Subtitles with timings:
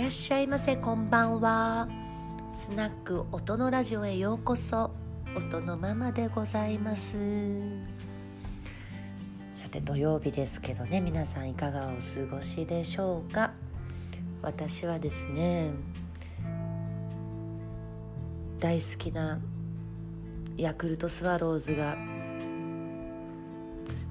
[0.00, 1.86] らっしゃいませこんばんは。
[2.54, 4.92] スナック音のラジオへようこそ
[5.36, 7.18] 音のママでございます。
[9.54, 11.90] さて土曜日ですけどね皆さんいかがお
[12.30, 13.52] 過ごしでしょうか？
[14.40, 15.70] 私はですね
[18.58, 19.38] 大好きな
[20.56, 21.98] ヤクルトスワローズが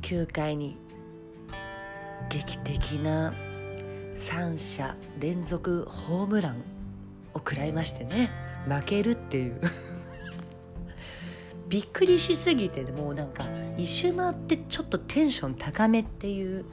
[0.00, 0.78] 9回に
[2.30, 3.34] 劇的な
[4.16, 6.56] 3者連続ホームラン
[7.34, 8.30] を食らいましてね。
[8.68, 9.60] 負けるっていう。
[11.68, 13.46] びっくりしすぎてもうなんか
[13.76, 16.64] 一周回ってちょっとテンション高めっていう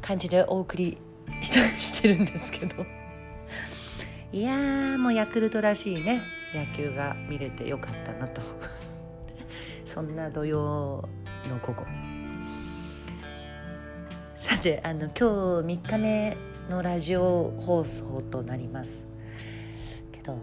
[0.00, 0.96] 感じでお送り
[1.40, 2.86] してるんですけど。
[4.32, 6.22] いやーもうヤクルトらしいね。
[6.54, 8.40] 野球が見れてよかったなと。
[9.84, 11.08] そんな土曜
[11.48, 11.84] の午後。
[14.36, 16.36] さてあの今日3日目
[16.72, 18.90] のラジオ放送となります
[20.10, 20.38] けど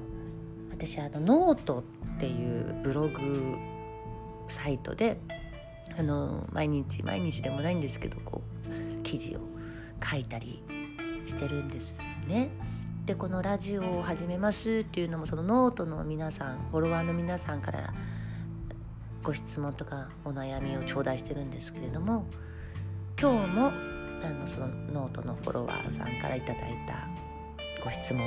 [0.69, 1.83] 私あのノート
[2.17, 3.57] っていうブログ
[4.47, 5.19] サイトで
[5.97, 8.43] あの毎日毎日でもないんですけどこ
[8.99, 9.39] う記事を
[10.07, 10.61] 書いたり
[11.25, 11.95] してるんです
[12.27, 12.51] ね。
[13.05, 17.91] でこのラジオを始めますっていうのもそのノートの皆さんフォロワーの皆さんから
[19.23, 22.27] ご質問とかお悩みを頂戴してるんですけれども
[23.19, 23.88] 今日も
[24.23, 27.07] あのそのノートのフォロワーさんから頂いた
[27.83, 28.25] ご質問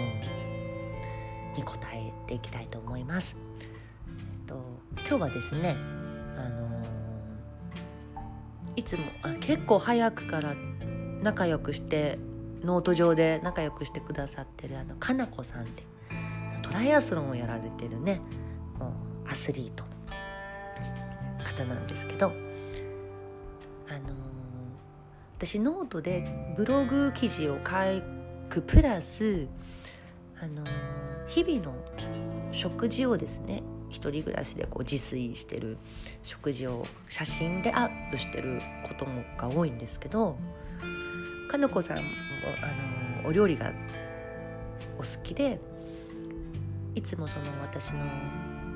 [1.56, 3.36] に答えていきたいと思います。
[4.06, 4.54] えっと、
[4.96, 5.76] 今日はですね
[6.36, 6.82] あの
[8.76, 10.54] いつもあ結構早くから
[11.22, 12.18] 仲良くして
[12.64, 15.84] ノート上で仲良くしてくださってるあのかなこさんで
[16.62, 18.20] トライアスロンをやられてるね
[18.78, 18.94] も
[19.26, 19.84] うアスリート
[21.38, 22.36] の方なんですけどあの
[25.44, 26.24] 私ノートで
[26.56, 27.72] ブログ記事を書
[28.48, 29.48] くプラス
[30.40, 30.64] あの
[31.26, 31.74] 日々の
[32.52, 35.78] 食事をですね一人暮らしでこう自炊してる
[36.22, 40.38] 食事を写真でアップしてることが多いんですけど
[41.50, 42.02] かのこさんも
[43.22, 43.72] あのお料理が
[44.96, 45.58] お好きで
[46.94, 48.04] いつもその私の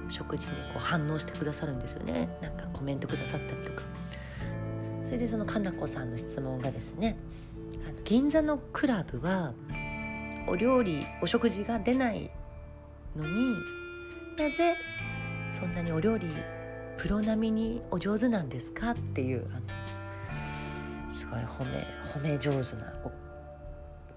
[0.08, 2.28] 食事にこう反応してくださるんですよね。
[2.42, 3.95] なんかコメントくださったりとか。
[5.06, 7.16] それでそのかなこさんの質問がですね
[8.04, 9.52] 銀座のクラブは
[10.48, 12.30] お料理お食事が出ない
[13.16, 13.54] のに
[14.36, 14.76] なぜ
[15.52, 16.26] そんなにお料理
[16.98, 22.92] プロ並みにお上手なんですかっていうあのすごい褒め褒め上手な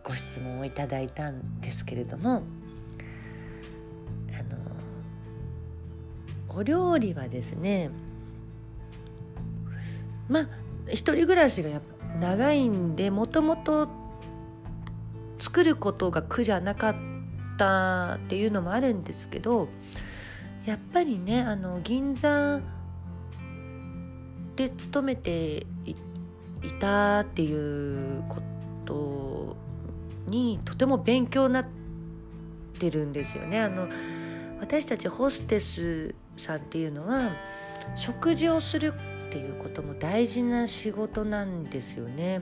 [0.03, 2.41] ご質問をいただいたんですけれどもあ
[6.51, 7.91] のお料理はですね
[10.27, 10.58] まあ
[10.91, 13.87] 一人暮らしがやっぱ長いんでもともと
[15.39, 16.95] 作ることが苦じゃなかっ
[17.57, 19.69] たっていうのもあるんですけど
[20.65, 22.59] やっぱりねあの銀座
[24.55, 25.95] で勤めてい
[26.79, 28.41] たっていうこ
[28.85, 29.55] と
[30.27, 31.65] にとても勉強になっ
[32.77, 33.61] てるんですよね。
[33.61, 33.87] あの
[34.59, 37.31] 私たちホステスさんっていうのは
[37.95, 38.93] 食事をする
[39.29, 42.41] っていうことも大事な仕事なんですよね。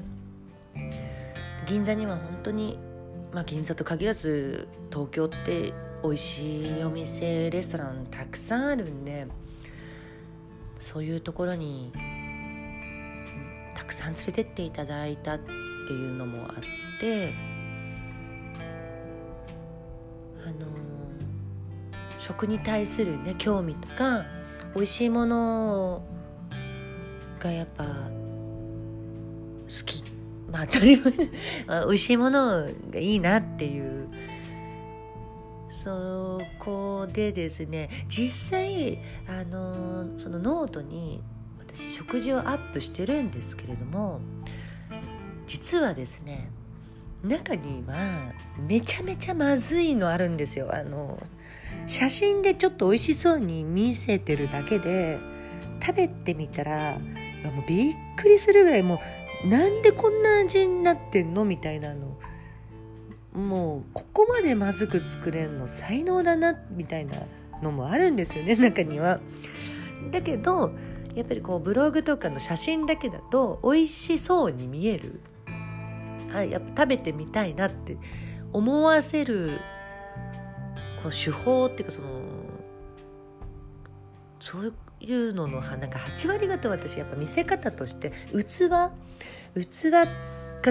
[1.65, 2.79] 銀座には本当に、
[3.33, 9.27] まあ、銀座と限らず東京って美味しいお店レストランたくさんあるんで
[10.79, 11.91] そういうところに
[13.75, 17.33] たくさん連れてっていただいたっていうのもあって
[20.45, 20.67] あの
[22.19, 24.23] 食に対するね興味とか
[24.73, 26.16] 美味しいものを
[27.37, 27.89] がやっぱ好
[29.85, 30.03] き。
[30.51, 31.13] まあ当たり前。
[31.85, 34.07] 美味しいものがいいなっていう。
[35.69, 41.21] そこでですね実際あのそのノートに
[41.59, 44.19] 私食事をアップしてるんですけれども
[45.45, 46.49] 実はですね
[47.23, 50.69] 中にはめちゃめちゃまずいのあるんですよ。
[50.73, 51.19] あの
[51.85, 55.17] 写真でちょっと美味しそうに見せてるだけで
[55.81, 56.97] 食べてみたら
[57.51, 58.99] もうびっくりするぐらいも
[59.43, 61.45] うなんでこんな味になってんの？
[61.45, 62.17] みたいなの。
[63.33, 65.67] もうここまでまずく作れんの？
[65.67, 66.55] 才能だな？
[66.71, 67.17] みたいな
[67.61, 69.19] のもあるんですよね 中には。
[70.11, 70.71] だけど
[71.13, 75.19] やっぱりこうブログとかの写真だけだと美味しそうに見える。
[76.33, 77.97] あやっぱ食べてみたいなって
[78.51, 79.59] 思わせる
[81.01, 82.07] この手法っていうかその
[84.39, 88.69] そういういうののなんか8割方私やっぱ見せ方として器
[89.69, 90.07] 器が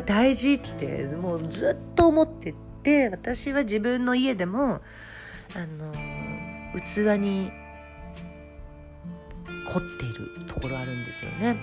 [0.02, 4.81] 大事ってもうずっと思ってで私は自分の家でも
[5.55, 5.93] あの
[6.81, 7.50] 器に
[9.69, 11.56] 凝っているところあるんですよね。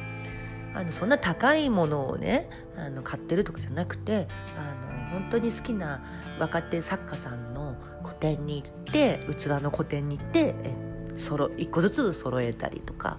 [0.76, 4.28] あのそんな高いものをねあの買ってるとかじゃなくて
[4.58, 6.04] あの本当に好きな
[6.40, 13.18] 若手作家さんの個展に行って器の個展に行ってえっそろ1個ずつ揃えたりとか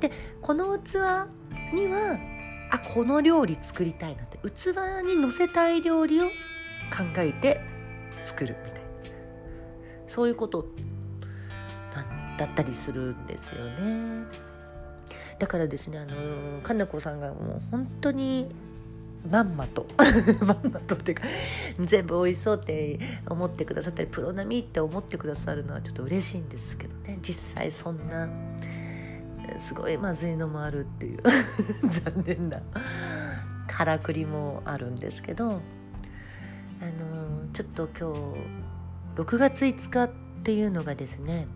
[0.00, 0.10] で
[0.42, 0.96] この器
[1.72, 2.18] には
[2.70, 6.32] あこの料理作りたいなって器にのせたい料理を考
[7.18, 7.60] えて
[8.22, 8.80] 作るみたいな
[10.06, 10.66] そういうこと
[12.36, 14.26] だったりするんですよね。
[15.38, 18.54] だからですねあのかなこさんがもう本当に
[19.30, 19.86] まんまと。
[20.44, 21.24] まんまとっていうか
[21.80, 27.18] 全部美味しそうって思ってくださったりプロ並みって思ってくださるのはちょっと嬉しいんですけどね。
[27.22, 28.28] 実際そんな
[29.58, 31.22] すごいまずいのもあるっていう
[31.88, 32.60] 残念な
[33.68, 35.60] からくりもあるんですけどあの
[37.52, 40.10] ちょっと今日6月5日っ
[40.42, 41.46] ていうのがですね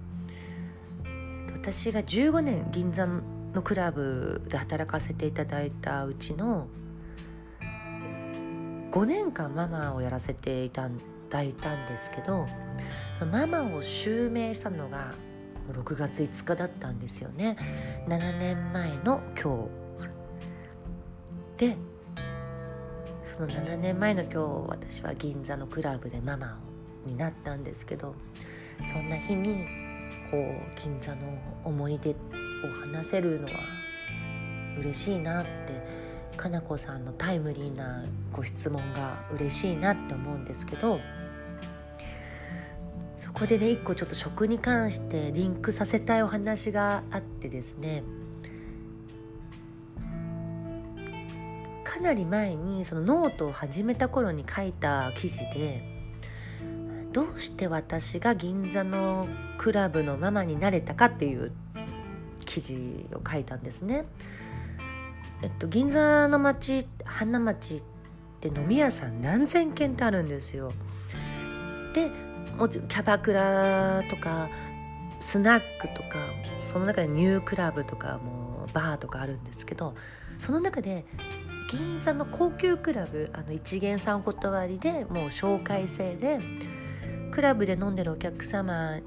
[1.55, 6.69] 私が15年銀座のクラブで働かせていただいたうちの
[8.91, 10.91] 5年間ママをやらせていた
[11.29, 12.47] だいたんですけど
[13.31, 15.15] ママを襲名したのが
[15.73, 17.57] 6月5日だったんですよね。
[18.09, 19.69] 7年前の今
[21.59, 21.69] 日。
[21.69, 21.77] で
[23.23, 24.39] その7年前の今日
[24.69, 26.59] 私は銀座のクラブでママ
[27.07, 28.15] になったんですけど
[28.85, 29.67] そんな日に
[30.31, 32.15] こう銀座の思い出を
[32.87, 33.53] 話せるのは
[34.79, 36.10] 嬉しいなって
[36.41, 38.03] かなこさんのタイムリーな
[38.33, 40.99] ご質問が嬉しいなって思うんですけど
[43.19, 48.03] そこでね一個ちょっと食に関してリンクさせたいお話があってですね
[51.85, 55.85] かなり前にそのノートを始めた頃に書いた記事で
[57.13, 59.29] どうして私が銀座の
[59.59, 61.53] クラブのママになれたかっていう
[62.47, 64.07] 記事を書いたんですね。
[65.43, 67.83] えっと、銀座の町花町っ
[68.41, 70.73] て飲み屋さん何千軒ってあるんですよ。
[71.95, 72.11] で
[72.57, 74.49] もちろんキャバクラとか
[75.21, 76.19] スナックとか
[76.63, 79.95] その中でニュークラブとかもバーとかあるんですけど
[80.39, 81.05] その中で
[81.71, 86.41] 銀座の高級クラブあの一元さんお断りでもう紹介制で
[87.33, 88.99] クラブで飲んでるお客様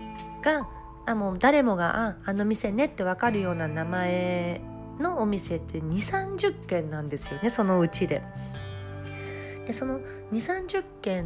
[0.41, 0.67] が
[1.05, 4.61] あもう誰もがああの店ねって分かるような名前
[4.99, 8.21] のお店って2 3 0軒なんですよねそのうちで。
[9.65, 11.25] でその2 3 0軒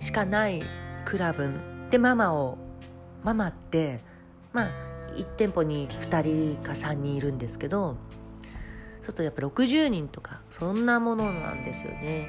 [0.00, 0.62] しかない
[1.04, 1.50] クラブ
[1.90, 2.56] でママを
[3.22, 4.00] ママって
[4.52, 4.70] まあ
[5.14, 7.96] 1店舗に2人か3人いるんですけど
[9.00, 12.28] そうするとやっぱ60人とかそんなものなんですよね。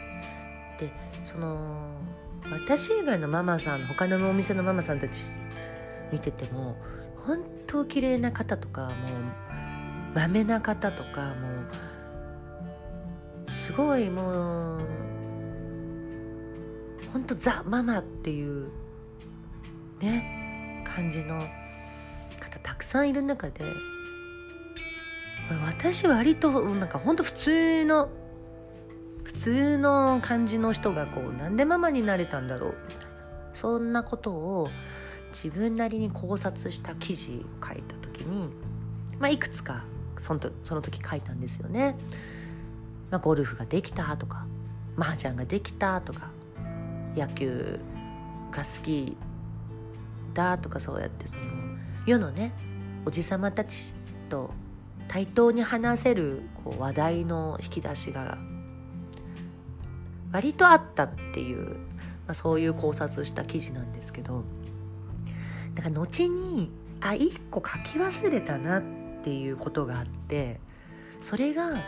[0.80, 0.92] で
[1.26, 1.58] その
[2.52, 5.24] 私以外のママさん他のお店のママさんたち
[6.12, 6.76] 見てても
[7.26, 8.92] 本当綺麗な方とかもう
[10.14, 11.48] まめな方とかも
[13.48, 14.82] うすごいもう
[17.14, 18.68] 本当ザ・ママっていう
[20.02, 21.40] ね感じの
[22.42, 23.64] 方たくさんいる中で
[25.66, 28.10] 私割となんか本当普通の
[29.24, 33.12] 普通の感じの人がこうなんでママになれたんだろうみたいな
[33.54, 34.68] そんなことを
[35.34, 38.50] 自分なりに考察した記事を書いた時に、
[39.20, 39.84] まあ、いくつか
[40.20, 41.96] そのその時書いたんですよね。
[43.10, 44.46] まあ、ゴルフができたとか
[44.98, 46.30] 麻雀ができたとか
[47.16, 47.80] 野球
[48.52, 49.18] が好き
[50.34, 51.42] だとかそうやってその
[52.06, 52.54] 世のね
[53.06, 53.94] おじさまたち
[54.30, 54.52] と
[55.08, 58.38] 対等に話せるこう話題の引き出しが
[60.32, 61.76] 割とあったっていう、ま
[62.28, 64.44] あ、そういう考察した記事なんですけど
[65.84, 66.72] だか後に
[67.02, 68.84] あ一個書き忘れたなっ
[69.24, 70.60] ていうことがあって
[71.20, 71.84] それが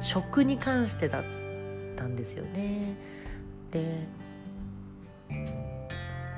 [0.00, 1.24] 食に関してだっ
[1.96, 2.96] たんですよね。
[3.70, 4.08] で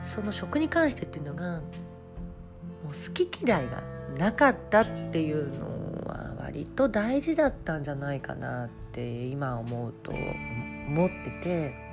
[0.02, 3.83] その食に関してっていうのがもう好き嫌いが
[4.19, 5.66] なかったっていうの
[6.07, 11.89] は割と大事だったんじゃないかなって今思うと思ってて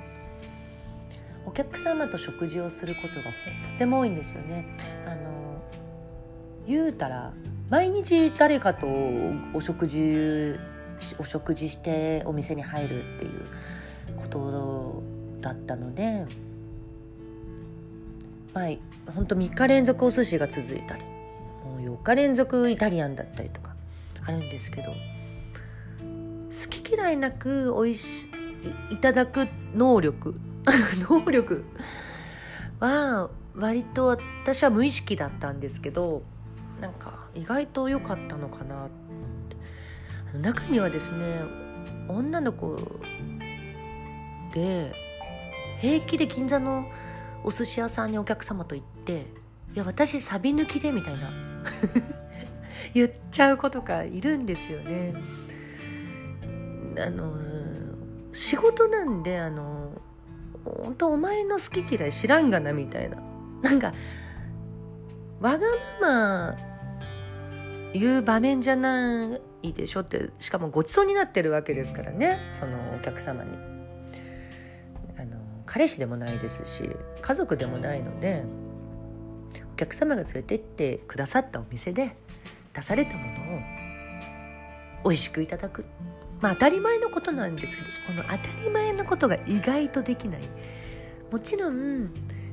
[1.48, 3.30] お客様と食事をすることが
[3.72, 4.66] とても多いんですよね。
[5.06, 5.62] あの
[6.66, 7.32] 言うたら
[7.70, 8.86] 毎日誰かと
[9.54, 10.58] お食事
[11.18, 13.46] お食事してお店に入るっていう
[14.16, 15.02] こと
[15.40, 16.26] だったので
[18.52, 21.04] まあ本当3日連続お寿司が続いたり
[21.64, 23.74] もう4日連続イタリアンだったりとか
[24.26, 24.94] あるんですけど好
[26.68, 28.28] き嫌いなく美味し
[28.90, 30.38] いただく能力
[31.08, 31.64] 能力
[32.80, 36.22] は割と私は無意識だったんですけど
[36.80, 38.88] なんか意外と良かったのかなっ
[40.32, 41.42] て中にはですね
[42.08, 42.76] 女の子
[44.52, 44.92] で
[45.80, 46.86] 平気で銀座の
[47.44, 49.26] お寿司屋さんにお客様と行って
[49.74, 51.30] 「いや私サビ抜きで」みたいな
[52.94, 55.14] 言っちゃう子とかいるんですよね。
[57.00, 57.36] あの
[58.32, 59.92] 仕事なんであの
[60.84, 63.18] 本当お前の好き嫌い知らんがなみたいな。
[63.62, 63.92] なんか
[65.40, 65.66] わが
[66.00, 66.56] まま
[67.92, 72.38] 言う場面じゃないでしょってしかもごちそうになってるわけですからね。
[72.52, 73.50] そのお客様に。
[75.16, 76.88] あの彼氏でもないですし
[77.20, 78.44] 家族でもないので
[79.72, 82.16] お客様が連れてってくださったお店で
[82.72, 83.58] 出されたものを
[85.04, 85.84] 美味しくいただく。
[86.40, 90.40] まあ当たり前のことなんですけどこの当たり前のことが意外とできない。
[91.30, 92.10] もちろん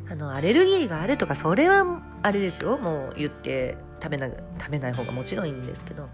[0.09, 2.77] あのアレルギーがあるとかそれはあれですよ。
[2.77, 6.09] もう言って食べな食べない方がもちろんいいんですけど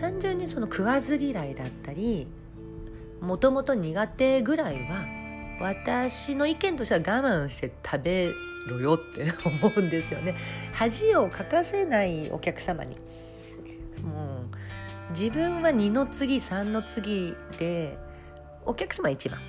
[0.00, 2.26] 単純にその食わず嫌いだったり
[3.20, 5.04] もともと苦手ぐらいは
[5.60, 8.30] 私の意見としては我慢して食べ
[8.68, 10.34] ろよって思うんですよね。
[10.72, 12.96] 恥をかかせないお客様に。
[15.12, 17.98] 自分は2の次3の次で
[18.64, 19.40] お客様1番。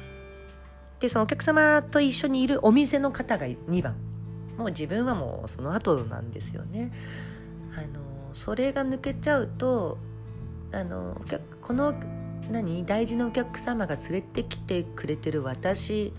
[0.99, 3.95] でそのお客様と一緒にいるお店の方が2番。
[4.57, 6.91] もう自分はもうその後なんですよね。
[7.75, 9.97] あのそれが抜けちゃうと
[10.71, 11.19] あの
[11.61, 11.93] この
[12.51, 12.85] 何？
[12.85, 16.13] 大事なお客様が連れてきてくれてる私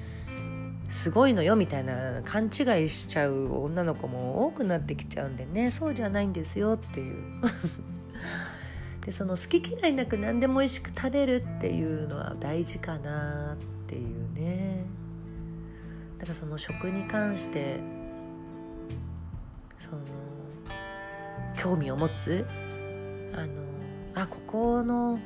[0.91, 5.71] すごいのよみたいな勘違いしちゃう女の子も多くなってきちゃうんでね。
[5.71, 7.15] そうじゃないんですよっていう。
[9.05, 13.57] でその好き嫌いなく何でも美味しく食べるっていうのは大事かなっ
[13.87, 14.85] ていうね。
[16.19, 17.81] だからその食に関して
[19.79, 19.99] その
[21.57, 22.47] 興味を持つ
[23.35, 23.53] あの
[24.15, 25.19] あここの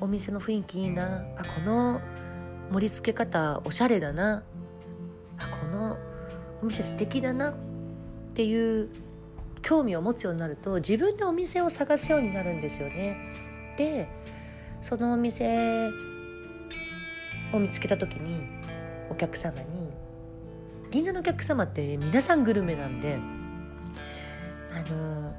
[0.00, 2.00] お店の雰囲気いいなあこの
[2.72, 4.42] 盛り付け方おしゃれだな
[5.36, 5.98] あこの
[6.62, 7.54] お店素敵だなっ
[8.34, 8.88] ていう
[9.62, 13.16] 興味を持つようになると自分でお店を探すようになるんですよね。
[13.76, 14.08] で
[14.82, 15.88] そのお店
[17.52, 18.44] を見つけた時に
[19.10, 19.90] お客様に
[20.90, 23.18] 銀座のお客様って皆さんグルメなんで
[24.72, 25.34] あの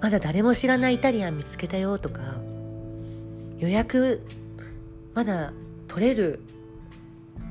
[0.00, 2.20] まだ誰も知らないイタリアン見つけたよとか
[3.58, 4.26] 予約
[5.14, 5.52] まだ
[5.88, 6.40] 取れる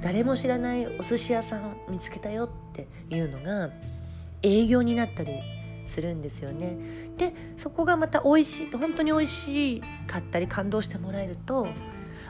[0.02, 3.72] 誰も知らないお寿司屋さん見つけたよっていうのが
[4.44, 5.42] 営業になったり
[5.88, 6.78] するんですよね。
[7.18, 11.68] でそこがまた美味しい本当に美味しかったり感動してもらえると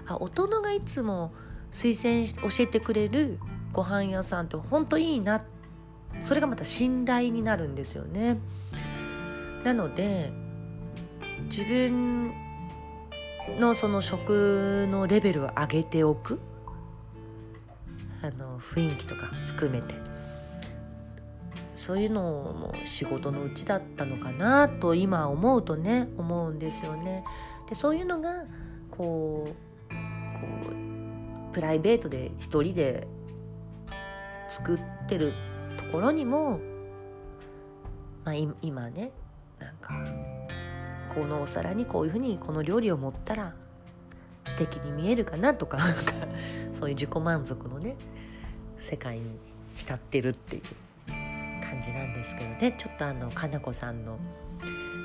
[0.08, 1.34] あ大人がいつも
[1.72, 3.40] 推薦し教えてくれる
[3.74, 5.44] ご飯屋さんって本当いいな
[6.22, 8.38] それがまた信頼になるんですよね。
[9.64, 10.32] なので
[11.46, 12.32] 自分
[13.60, 16.40] のその食のレベルを上げておく
[18.22, 19.96] あの雰囲気とか含めて
[21.76, 27.24] そういうのも仕事のうちだったのかなと今思うとね思うんですよね。
[27.70, 28.46] でそういうのが
[28.90, 29.54] こう
[29.90, 33.08] こうプライベートで一人で
[34.50, 35.34] 作ってる
[35.78, 36.60] ところにも、
[38.24, 39.12] まあ、今ね
[39.60, 39.94] なんか
[41.14, 43.54] このお皿にこういうふうにこの料理を盛ったら
[44.46, 45.80] 素敵に見えるかなとか
[46.74, 47.96] そういう自己満足のね
[48.80, 49.40] 世界に
[49.76, 50.62] 浸ってるっていう
[51.76, 52.74] 感じなんですけどね。
[52.78, 54.18] ちょっとあのかなこさんの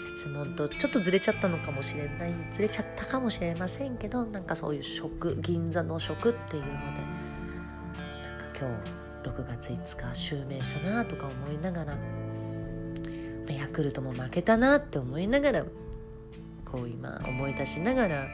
[0.05, 6.87] 質問とちょっとずれちゃったのかもしれないずれちゃったかもしれませんけどなんかそういう食銀座の食っていうのでなん
[8.55, 8.69] か今
[9.25, 11.99] 日6月5日襲名したなとか思いながら
[13.49, 15.65] ヤクルトも負けたなって思いながら
[16.65, 18.27] こう今思い出しながら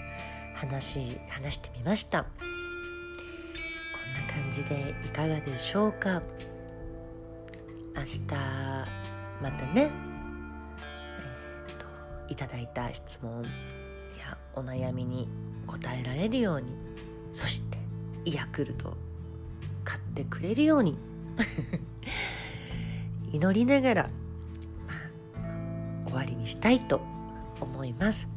[0.54, 2.24] 話話してみました。
[2.24, 6.22] こんな感じでいかがでしょうか？
[7.96, 8.20] 明日
[9.42, 9.90] またね
[10.78, 13.42] えー、といただいた質問
[14.18, 15.28] やお悩みに
[15.66, 16.76] 答えられるように
[17.32, 17.78] そして
[18.24, 18.96] ヤクルト
[19.84, 20.98] 買ってくれるように
[23.32, 24.10] 祈りながら、
[26.06, 27.00] 終わりにしたいと
[27.60, 28.28] 思います。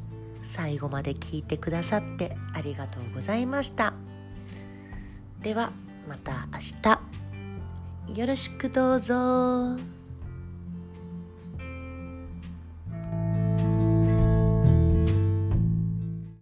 [0.44, 3.94] 最後まで聞いてくださってありがとうございました。
[5.42, 5.72] では
[6.08, 7.09] また明日。
[8.16, 9.99] よろしくどうぞ。